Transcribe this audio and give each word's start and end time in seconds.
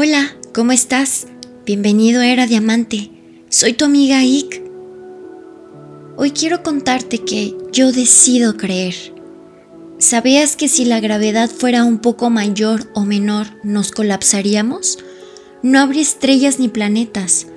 Hola, 0.00 0.32
¿cómo 0.54 0.70
estás? 0.70 1.26
Bienvenido 1.66 2.20
a 2.20 2.28
Era 2.28 2.46
Diamante. 2.46 3.10
Soy 3.48 3.72
tu 3.72 3.84
amiga 3.84 4.22
Ick. 4.22 4.62
Hoy 6.16 6.30
quiero 6.30 6.62
contarte 6.62 7.24
que 7.24 7.56
yo 7.72 7.90
decido 7.90 8.56
creer. 8.56 8.94
¿Sabías 9.98 10.54
que 10.54 10.68
si 10.68 10.84
la 10.84 11.00
gravedad 11.00 11.50
fuera 11.50 11.82
un 11.82 11.98
poco 11.98 12.30
mayor 12.30 12.88
o 12.94 13.04
menor 13.04 13.48
nos 13.64 13.90
colapsaríamos? 13.90 15.00
No 15.64 15.80
habría 15.80 16.02
estrellas 16.02 16.60
ni 16.60 16.68
planetas. 16.68 17.48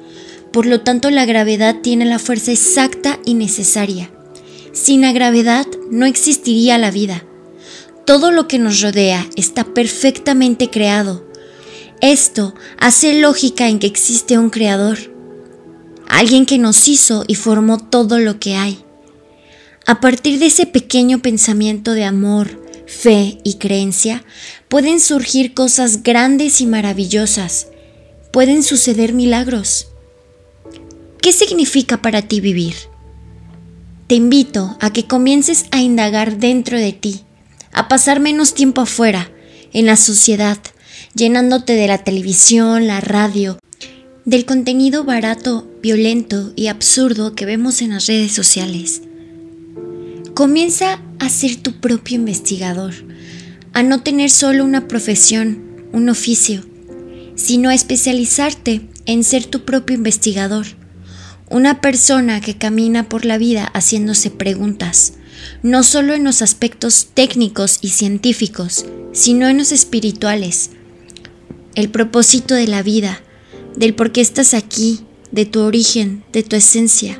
Por 0.51 0.65
lo 0.65 0.81
tanto, 0.81 1.11
la 1.11 1.25
gravedad 1.25 1.81
tiene 1.83 2.05
la 2.05 2.17
fuerza 2.17 2.51
exacta 2.51 3.19
y 3.23 3.35
necesaria. 3.35 4.09
Sin 4.73 5.01
la 5.01 5.11
gravedad 5.11 5.67
no 5.91 6.07
existiría 6.07 6.79
la 6.79 6.89
vida. 6.89 7.23
Todo 8.07 8.31
lo 8.31 8.47
que 8.47 8.57
nos 8.57 8.81
rodea 8.81 9.27
está 9.35 9.63
perfectamente 9.63 10.71
creado 10.71 11.29
esto 12.01 12.55
hace 12.77 13.19
lógica 13.19 13.69
en 13.69 13.79
que 13.79 13.87
existe 13.87 14.37
un 14.37 14.49
creador, 14.49 14.97
alguien 16.07 16.45
que 16.45 16.57
nos 16.57 16.87
hizo 16.87 17.23
y 17.27 17.35
formó 17.35 17.77
todo 17.77 18.19
lo 18.19 18.39
que 18.39 18.55
hay. 18.55 18.83
A 19.85 19.99
partir 20.01 20.39
de 20.39 20.47
ese 20.47 20.65
pequeño 20.65 21.21
pensamiento 21.21 21.93
de 21.93 22.03
amor, 22.03 22.61
fe 22.85 23.39
y 23.43 23.55
creencia, 23.55 24.23
pueden 24.67 24.99
surgir 24.99 25.53
cosas 25.53 26.03
grandes 26.03 26.61
y 26.61 26.67
maravillosas. 26.67 27.67
Pueden 28.31 28.63
suceder 28.63 29.13
milagros. 29.13 29.87
¿Qué 31.21 31.31
significa 31.31 32.01
para 32.01 32.21
ti 32.21 32.41
vivir? 32.41 32.75
Te 34.07 34.15
invito 34.15 34.77
a 34.81 34.91
que 34.91 35.07
comiences 35.07 35.65
a 35.71 35.81
indagar 35.81 36.37
dentro 36.37 36.77
de 36.77 36.93
ti, 36.93 37.21
a 37.71 37.87
pasar 37.87 38.19
menos 38.19 38.53
tiempo 38.53 38.81
afuera, 38.81 39.31
en 39.73 39.85
la 39.85 39.95
sociedad, 39.95 40.57
llenándote 41.13 41.73
de 41.73 41.87
la 41.87 41.99
televisión, 41.99 42.87
la 42.87 43.01
radio, 43.01 43.59
del 44.25 44.45
contenido 44.45 45.03
barato, 45.03 45.67
violento 45.81 46.53
y 46.55 46.67
absurdo 46.67 47.35
que 47.35 47.45
vemos 47.45 47.81
en 47.81 47.89
las 47.89 48.07
redes 48.07 48.31
sociales. 48.31 49.01
Comienza 50.33 51.01
a 51.19 51.29
ser 51.29 51.57
tu 51.57 51.79
propio 51.79 52.15
investigador, 52.15 52.93
a 53.73 53.83
no 53.83 54.01
tener 54.01 54.29
solo 54.29 54.63
una 54.63 54.87
profesión, 54.87 55.89
un 55.91 56.09
oficio, 56.09 56.63
sino 57.35 57.69
a 57.69 57.75
especializarte 57.75 58.81
en 59.05 59.23
ser 59.23 59.45
tu 59.45 59.65
propio 59.65 59.95
investigador, 59.95 60.67
una 61.49 61.81
persona 61.81 62.39
que 62.39 62.57
camina 62.57 63.09
por 63.09 63.25
la 63.25 63.37
vida 63.37 63.65
haciéndose 63.73 64.29
preguntas, 64.29 65.13
no 65.63 65.83
solo 65.83 66.13
en 66.13 66.23
los 66.23 66.41
aspectos 66.41 67.09
técnicos 67.13 67.79
y 67.81 67.89
científicos, 67.89 68.85
sino 69.11 69.49
en 69.49 69.57
los 69.57 69.71
espirituales, 69.71 70.69
el 71.75 71.89
propósito 71.89 72.55
de 72.55 72.67
la 72.67 72.83
vida, 72.83 73.21
del 73.75 73.93
por 73.93 74.11
qué 74.11 74.21
estás 74.21 74.53
aquí, 74.53 75.01
de 75.31 75.45
tu 75.45 75.61
origen, 75.61 76.23
de 76.33 76.43
tu 76.43 76.55
esencia. 76.55 77.19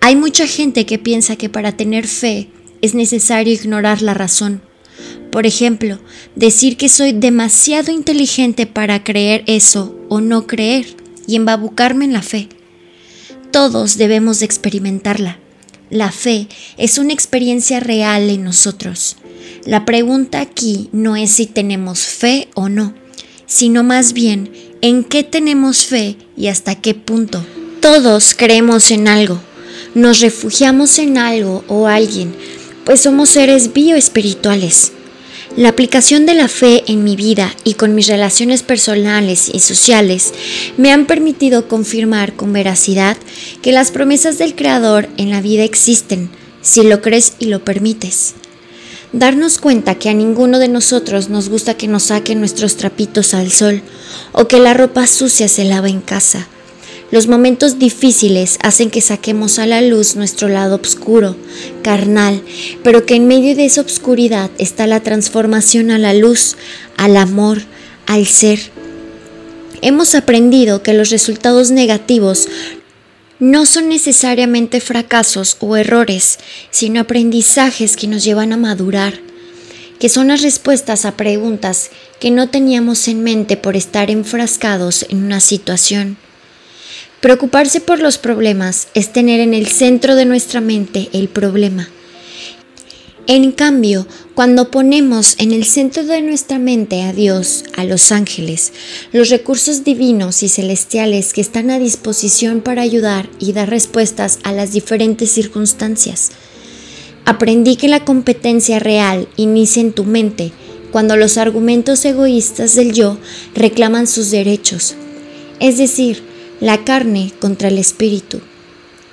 Hay 0.00 0.14
mucha 0.14 0.46
gente 0.46 0.86
que 0.86 0.98
piensa 0.98 1.36
que 1.36 1.48
para 1.48 1.72
tener 1.72 2.06
fe 2.06 2.48
es 2.80 2.94
necesario 2.94 3.52
ignorar 3.52 4.02
la 4.02 4.14
razón. 4.14 4.62
Por 5.32 5.46
ejemplo, 5.46 5.98
decir 6.36 6.76
que 6.76 6.88
soy 6.88 7.12
demasiado 7.12 7.90
inteligente 7.90 8.66
para 8.66 9.02
creer 9.02 9.42
eso 9.46 9.96
o 10.08 10.20
no 10.20 10.46
creer 10.46 10.86
y 11.26 11.36
embabucarme 11.36 12.04
en 12.04 12.12
la 12.12 12.22
fe. 12.22 12.48
Todos 13.50 13.96
debemos 13.96 14.38
de 14.38 14.46
experimentarla. 14.46 15.38
La 15.90 16.12
fe 16.12 16.48
es 16.78 16.98
una 16.98 17.12
experiencia 17.12 17.80
real 17.80 18.30
en 18.30 18.44
nosotros. 18.44 19.16
La 19.64 19.84
pregunta 19.84 20.40
aquí 20.40 20.88
no 20.92 21.16
es 21.16 21.32
si 21.32 21.46
tenemos 21.46 22.00
fe 22.00 22.48
o 22.54 22.68
no 22.68 22.94
sino 23.46 23.82
más 23.82 24.12
bien 24.12 24.50
en 24.80 25.04
qué 25.04 25.22
tenemos 25.22 25.86
fe 25.86 26.16
y 26.36 26.48
hasta 26.48 26.74
qué 26.74 26.94
punto. 26.94 27.44
Todos 27.80 28.34
creemos 28.34 28.90
en 28.90 29.08
algo, 29.08 29.40
nos 29.94 30.20
refugiamos 30.20 30.98
en 30.98 31.18
algo 31.18 31.64
o 31.68 31.86
alguien, 31.86 32.34
pues 32.84 33.00
somos 33.00 33.30
seres 33.30 33.72
bioespirituales. 33.72 34.92
La 35.56 35.70
aplicación 35.70 36.26
de 36.26 36.34
la 36.34 36.48
fe 36.48 36.84
en 36.86 37.02
mi 37.02 37.16
vida 37.16 37.54
y 37.64 37.74
con 37.74 37.94
mis 37.94 38.08
relaciones 38.08 38.62
personales 38.62 39.48
y 39.52 39.60
sociales 39.60 40.34
me 40.76 40.92
han 40.92 41.06
permitido 41.06 41.66
confirmar 41.66 42.34
con 42.34 42.52
veracidad 42.52 43.16
que 43.62 43.72
las 43.72 43.90
promesas 43.90 44.36
del 44.36 44.54
Creador 44.54 45.08
en 45.16 45.30
la 45.30 45.40
vida 45.40 45.64
existen, 45.64 46.28
si 46.60 46.82
lo 46.82 47.00
crees 47.00 47.34
y 47.38 47.46
lo 47.46 47.64
permites 47.64 48.34
darnos 49.12 49.58
cuenta 49.58 49.94
que 49.94 50.08
a 50.08 50.14
ninguno 50.14 50.58
de 50.58 50.68
nosotros 50.68 51.28
nos 51.28 51.48
gusta 51.48 51.74
que 51.74 51.88
nos 51.88 52.04
saquen 52.04 52.40
nuestros 52.40 52.76
trapitos 52.76 53.34
al 53.34 53.50
sol 53.50 53.82
o 54.32 54.48
que 54.48 54.58
la 54.58 54.74
ropa 54.74 55.06
sucia 55.06 55.48
se 55.48 55.64
lava 55.64 55.88
en 55.88 56.00
casa. 56.00 56.46
Los 57.12 57.28
momentos 57.28 57.78
difíciles 57.78 58.58
hacen 58.62 58.90
que 58.90 59.00
saquemos 59.00 59.60
a 59.60 59.66
la 59.66 59.80
luz 59.80 60.16
nuestro 60.16 60.48
lado 60.48 60.80
oscuro, 60.82 61.36
carnal, 61.82 62.42
pero 62.82 63.06
que 63.06 63.14
en 63.14 63.28
medio 63.28 63.54
de 63.54 63.64
esa 63.64 63.82
oscuridad 63.82 64.50
está 64.58 64.88
la 64.88 65.00
transformación 65.00 65.92
a 65.92 65.98
la 65.98 66.14
luz, 66.14 66.56
al 66.96 67.16
amor, 67.16 67.62
al 68.06 68.26
ser. 68.26 68.58
Hemos 69.82 70.16
aprendido 70.16 70.82
que 70.82 70.94
los 70.94 71.10
resultados 71.10 71.70
negativos 71.70 72.48
no 73.38 73.66
son 73.66 73.88
necesariamente 73.88 74.80
fracasos 74.80 75.56
o 75.60 75.76
errores, 75.76 76.38
sino 76.70 77.00
aprendizajes 77.00 77.96
que 77.96 78.06
nos 78.06 78.24
llevan 78.24 78.52
a 78.52 78.56
madurar, 78.56 79.20
que 79.98 80.08
son 80.08 80.28
las 80.28 80.42
respuestas 80.42 81.04
a 81.04 81.16
preguntas 81.16 81.90
que 82.20 82.30
no 82.30 82.48
teníamos 82.48 83.08
en 83.08 83.22
mente 83.22 83.56
por 83.56 83.76
estar 83.76 84.10
enfrascados 84.10 85.06
en 85.08 85.24
una 85.24 85.40
situación. 85.40 86.16
Preocuparse 87.20 87.80
por 87.80 88.00
los 88.00 88.18
problemas 88.18 88.88
es 88.94 89.12
tener 89.12 89.40
en 89.40 89.54
el 89.54 89.66
centro 89.66 90.14
de 90.14 90.24
nuestra 90.24 90.60
mente 90.60 91.08
el 91.12 91.28
problema 91.28 91.88
en 93.26 93.50
cambio, 93.52 94.06
cuando 94.36 94.70
ponemos 94.70 95.34
en 95.38 95.50
el 95.50 95.64
centro 95.64 96.04
de 96.04 96.20
nuestra 96.20 96.58
mente 96.58 97.00
a 97.00 97.14
Dios, 97.14 97.64
a 97.74 97.84
los 97.84 98.12
ángeles, 98.12 98.74
los 99.10 99.30
recursos 99.30 99.82
divinos 99.82 100.42
y 100.42 100.50
celestiales 100.50 101.32
que 101.32 101.40
están 101.40 101.70
a 101.70 101.78
disposición 101.78 102.60
para 102.60 102.82
ayudar 102.82 103.30
y 103.38 103.54
dar 103.54 103.70
respuestas 103.70 104.38
a 104.42 104.52
las 104.52 104.72
diferentes 104.72 105.30
circunstancias, 105.30 106.32
aprendí 107.24 107.76
que 107.76 107.88
la 107.88 108.04
competencia 108.04 108.78
real 108.78 109.26
inicia 109.36 109.80
en 109.80 109.92
tu 109.92 110.04
mente 110.04 110.52
cuando 110.92 111.16
los 111.16 111.38
argumentos 111.38 112.04
egoístas 112.04 112.74
del 112.74 112.92
yo 112.92 113.16
reclaman 113.54 114.06
sus 114.06 114.30
derechos, 114.30 114.96
es 115.60 115.78
decir, 115.78 116.22
la 116.60 116.84
carne 116.84 117.32
contra 117.40 117.68
el 117.68 117.78
espíritu. 117.78 118.42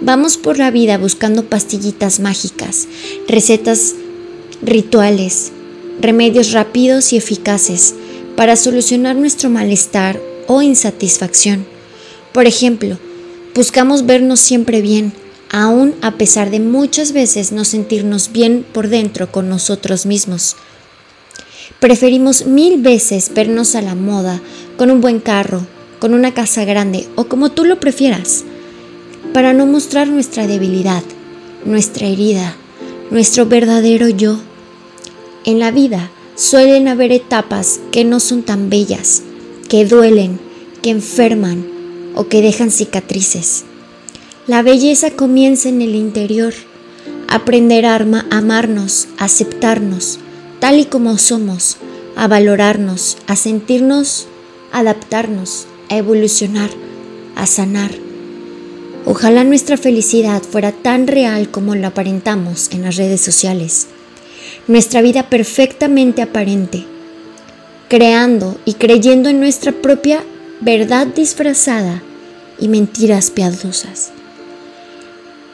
Vamos 0.02 0.36
por 0.36 0.58
la 0.58 0.70
vida 0.70 0.98
buscando 0.98 1.46
pastillitas 1.46 2.20
mágicas, 2.20 2.90
recetas 3.30 3.94
rituales, 4.66 5.52
remedios 6.00 6.52
rápidos 6.52 7.14
y 7.14 7.18
eficaces 7.18 7.96
para 8.36 8.56
solucionar 8.56 9.16
nuestro 9.16 9.50
malestar 9.50 10.20
o 10.48 10.62
insatisfacción. 10.62 11.66
Por 12.32 12.48
ejemplo, 12.48 12.98
buscamos 13.54 14.06
vernos 14.06 14.40
siempre 14.40 14.82
bien, 14.82 15.14
aun 15.52 15.94
a 16.02 16.18
pesar 16.18 16.50
de 16.50 16.60
muchas 16.60 17.12
veces 17.12 17.52
no 17.52 17.66
sentirnos 17.66 18.32
bien 18.32 18.66
por 18.74 18.88
dentro 18.88 19.32
con 19.32 19.50
nosotros 19.50 20.06
mismos. 20.06 20.56
Preferimos 21.80 22.46
mil 22.46 22.82
veces 22.82 23.32
vernos 23.34 23.76
a 23.76 23.82
la 23.82 23.96
moda, 23.96 24.42
con 24.78 24.90
un 24.90 25.02
buen 25.02 25.20
carro, 25.20 25.66
con 26.00 26.14
una 26.14 26.34
casa 26.34 26.66
grande 26.66 27.08
o 27.16 27.26
como 27.26 27.52
tú 27.52 27.66
lo 27.66 27.80
prefieras, 27.80 28.44
para 29.34 29.54
no 29.54 29.66
mostrar 29.66 30.08
nuestra 30.08 30.48
debilidad, 30.48 31.04
nuestra 31.66 32.08
herida, 32.08 32.56
nuestro 33.12 33.46
verdadero 33.46 34.10
yo 34.10 34.40
en 35.46 35.60
la 35.60 35.72
vida 35.72 36.10
suelen 36.36 36.88
haber 36.88 37.12
etapas 37.12 37.80
que 37.92 38.06
no 38.06 38.20
son 38.20 38.44
tan 38.44 38.70
bellas, 38.70 39.24
que 39.70 39.86
duelen, 39.86 40.40
que 40.82 40.90
enferman 40.90 41.66
o 42.16 42.28
que 42.28 42.42
dejan 42.42 42.72
cicatrices. 42.72 43.66
La 44.48 44.62
belleza 44.62 45.12
comienza 45.12 45.70
en 45.70 45.82
el 45.82 45.96
interior, 45.96 46.54
aprender 47.28 47.86
a 47.86 47.96
amarnos, 48.32 49.08
a 49.18 49.26
aceptarnos, 49.26 50.20
tal 50.60 50.80
y 50.80 50.86
como 50.86 51.18
somos, 51.18 51.78
a 52.16 52.28
valorarnos, 52.28 53.18
a 53.28 53.36
sentirnos, 53.36 54.28
a 54.72 54.80
adaptarnos, 54.80 55.68
a 55.90 55.98
evolucionar, 55.98 56.70
a 57.36 57.46
sanar. 57.46 57.92
Ojalá 59.06 59.44
nuestra 59.44 59.76
felicidad 59.76 60.42
fuera 60.42 60.72
tan 60.72 61.08
real 61.08 61.50
como 61.50 61.76
lo 61.76 61.88
aparentamos 61.88 62.70
en 62.72 62.84
las 62.84 62.96
redes 62.96 63.22
sociales 63.22 63.88
nuestra 64.68 65.02
vida 65.02 65.30
perfectamente 65.30 66.22
aparente, 66.22 66.86
creando 67.90 68.58
y 68.66 68.76
creyendo 68.76 69.30
en 69.30 69.40
nuestra 69.40 69.72
propia 69.72 70.24
verdad 70.62 71.08
disfrazada 71.08 72.02
y 72.60 72.70
mentiras 72.70 73.30
piadosas. 73.30 74.12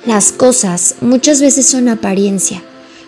Las 0.06 0.32
cosas 0.32 0.96
muchas 1.02 1.42
veces 1.42 1.66
son 1.66 1.90
apariencia, 1.90 2.64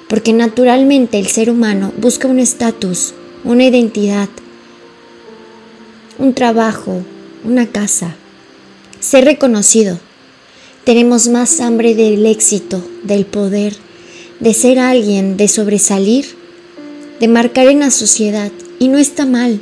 porque 0.10 0.34
naturalmente 0.34 1.20
el 1.20 1.28
ser 1.28 1.50
humano 1.50 1.94
busca 1.98 2.28
un 2.28 2.40
estatus, 2.40 3.14
una 3.44 3.64
identidad, 3.64 4.28
un 6.18 6.34
trabajo, 6.34 7.02
una 7.44 7.68
casa, 7.68 8.16
ser 9.00 9.26
reconocido. 9.26 10.00
Tenemos 10.84 11.28
más 11.28 11.62
hambre 11.62 11.96
del 11.96 12.26
éxito, 12.26 12.84
del 13.04 13.26
poder, 13.26 13.74
de 14.42 14.54
ser 14.56 14.80
alguien, 14.80 15.38
de 15.38 15.48
sobresalir, 15.48 16.26
de 17.20 17.28
marcar 17.28 17.68
en 17.68 17.80
la 17.80 17.92
sociedad. 17.92 18.52
Y 18.80 18.88
no 18.88 18.98
está 18.98 19.26
mal. 19.28 19.62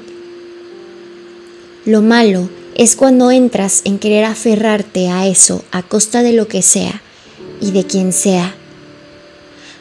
Lo 1.86 2.02
malo 2.02 2.50
es 2.76 2.96
cuando 2.96 3.30
entras 3.30 3.82
en 3.84 4.00
querer 4.00 4.24
aferrarte 4.24 5.10
a 5.10 5.28
eso 5.28 5.66
a 5.72 5.84
costa 5.84 6.24
de 6.24 6.32
lo 6.32 6.48
que 6.48 6.62
sea 6.62 7.02
y 7.62 7.72
de 7.72 7.84
quien 7.84 8.14
sea. 8.14 8.56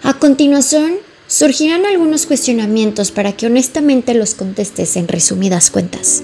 A 0.02 0.14
continuación, 0.14 0.94
surgirán 1.28 1.86
algunos 1.86 2.26
cuestionamientos 2.26 3.12
para 3.12 3.32
que 3.36 3.46
honestamente 3.46 4.14
los 4.14 4.34
contestes 4.34 4.96
en 4.96 5.06
resumidas 5.06 5.70
cuentas. 5.70 6.22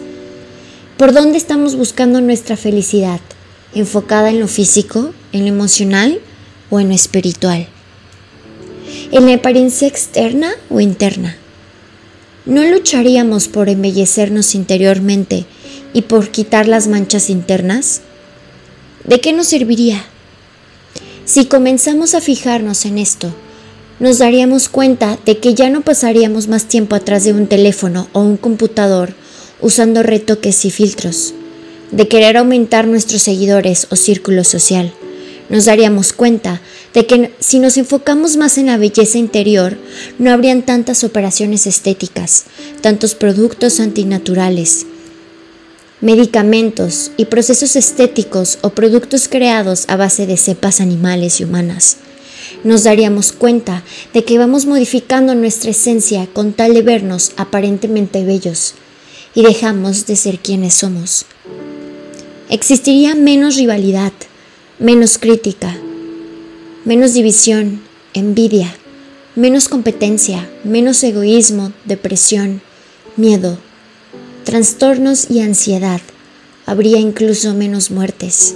¿Por 0.96 1.12
dónde 1.12 1.38
estamos 1.38 1.76
buscando 1.76 2.20
nuestra 2.20 2.56
felicidad? 2.56 3.20
¿Enfocada 3.74 4.30
en 4.30 4.40
lo 4.40 4.48
físico, 4.48 5.12
en 5.32 5.42
lo 5.42 5.48
emocional 5.48 6.20
o 6.70 6.80
en 6.80 6.88
lo 6.88 6.94
espiritual? 6.94 7.68
¿En 9.14 9.26
la 9.26 9.34
apariencia 9.34 9.87
externa 9.87 10.50
o 10.69 10.81
interna? 10.81 11.37
¿No 12.46 12.64
lucharíamos 12.64 13.46
por 13.46 13.69
embellecernos 13.69 14.56
interiormente 14.56 15.46
y 15.93 16.02
por 16.02 16.31
quitar 16.31 16.66
las 16.66 16.88
manchas 16.88 17.31
internas? 17.31 18.00
¿De 19.05 19.20
qué 19.20 19.32
nos 19.32 19.46
serviría? 19.46 20.05
Si 21.25 21.46
comenzamos 21.46 22.16
a 22.16 22.20
fijarnos 22.20 22.87
en 22.87 22.99
esto, 22.99 23.32
nos 24.00 24.19
daríamos 24.19 24.69
cuenta 24.69 25.17
de 25.25 25.38
que 25.38 25.55
ya 25.55 25.70
no 25.70 25.82
pasaríamos 25.82 26.49
más 26.49 26.64
tiempo 26.67 26.96
atrás 26.96 27.22
de 27.22 27.34
un 27.34 27.46
teléfono 27.46 28.08
o 28.14 28.20
un 28.20 28.37
computador 28.37 29.14
usando 29.60 30.02
retoques 30.02 30.64
y 30.64 30.72
filtros, 30.72 31.34
de 31.93 32.08
querer 32.08 32.37
aumentar 32.37 32.88
nuestros 32.88 33.22
seguidores 33.22 33.87
o 33.90 33.94
círculo 33.94 34.43
social. 34.43 34.93
Nos 35.49 35.67
daríamos 35.67 36.12
cuenta 36.12 36.61
de 36.94 37.06
que 37.06 37.35
si 37.38 37.58
nos 37.58 37.76
enfocamos 37.76 38.37
más 38.37 38.56
en 38.56 38.67
la 38.67 38.79
belleza 38.79 39.19
interior, 39.19 39.76
no 40.19 40.32
habrían 40.32 40.62
tantas 40.62 41.05
operaciones 41.05 41.67
estéticas, 41.67 42.44
tantos 42.81 43.14
productos 43.14 43.79
antinaturales, 43.79 44.87
medicamentos 46.00 47.11
y 47.17 47.26
procesos 47.26 47.76
estéticos 47.76 48.58
o 48.62 48.70
productos 48.70 49.29
creados 49.29 49.85
a 49.88 49.96
base 49.96 50.26
de 50.26 50.37
cepas 50.37 50.81
animales 50.81 51.41
y 51.41 51.44
humanas. 51.44 51.99
Nos 52.62 52.85
daríamos 52.85 53.32
cuenta 53.32 53.82
de 54.12 54.25
que 54.25 54.38
vamos 54.38 54.67
modificando 54.67 55.35
nuestra 55.35 55.70
esencia 55.70 56.26
con 56.32 56.52
tal 56.52 56.75
de 56.75 56.82
vernos 56.82 57.32
aparentemente 57.37 58.25
bellos 58.25 58.75
y 59.35 59.43
dejamos 59.43 60.06
de 60.06 60.17
ser 60.17 60.38
quienes 60.38 60.75
somos. 60.75 61.26
Existiría 62.49 63.14
menos 63.14 63.56
rivalidad, 63.56 64.12
menos 64.78 65.18
crítica, 65.18 65.76
menos 66.84 67.14
división, 67.14 67.80
envidia, 68.12 68.74
menos 69.36 69.68
competencia, 69.68 70.48
menos 70.64 71.02
egoísmo, 71.04 71.72
depresión, 71.84 72.60
miedo, 73.16 73.58
trastornos 74.44 75.30
y 75.30 75.40
ansiedad. 75.40 76.00
Habría 76.66 76.98
incluso 76.98 77.54
menos 77.54 77.90
muertes. 77.90 78.54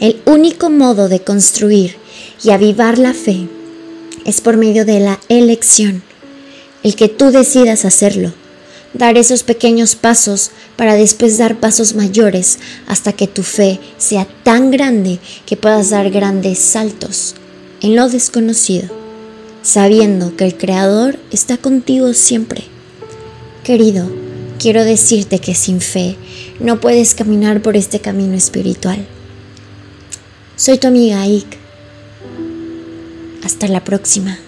El 0.00 0.20
único 0.24 0.70
modo 0.70 1.08
de 1.08 1.20
construir 1.20 1.96
y 2.42 2.50
avivar 2.50 2.98
la 2.98 3.12
fe 3.12 3.48
es 4.24 4.40
por 4.40 4.56
medio 4.56 4.84
de 4.84 5.00
la 5.00 5.20
elección, 5.28 6.02
el 6.82 6.96
que 6.96 7.08
tú 7.08 7.30
decidas 7.30 7.84
hacerlo, 7.84 8.32
dar 8.94 9.16
esos 9.16 9.42
pequeños 9.42 9.94
pasos 9.94 10.50
para 10.76 10.94
después 10.94 11.38
dar 11.38 11.58
pasos 11.58 11.94
mayores 11.94 12.58
hasta 12.86 13.12
que 13.12 13.26
tu 13.26 13.42
fe 13.42 13.80
sea 13.98 14.26
tan 14.42 14.70
grande 14.70 15.18
que 15.46 15.56
puedas 15.56 15.90
dar 15.90 16.10
grandes 16.10 16.58
saltos 16.58 17.34
en 17.80 17.96
lo 17.96 18.08
desconocido, 18.08 18.88
sabiendo 19.62 20.36
que 20.36 20.44
el 20.44 20.56
Creador 20.56 21.18
está 21.30 21.56
contigo 21.56 22.12
siempre. 22.14 22.64
Querido, 23.64 24.10
quiero 24.58 24.84
decirte 24.84 25.38
que 25.38 25.54
sin 25.54 25.80
fe 25.80 26.16
no 26.60 26.80
puedes 26.80 27.14
caminar 27.14 27.62
por 27.62 27.76
este 27.76 28.00
camino 28.00 28.34
espiritual. 28.34 29.04
Soy 30.56 30.78
tu 30.78 30.86
amiga 30.86 31.22
Ike. 31.22 31.58
Hasta 33.42 33.66
la 33.66 33.82
próxima. 33.82 34.38